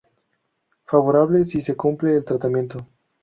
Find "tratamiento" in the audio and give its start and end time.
2.25-2.87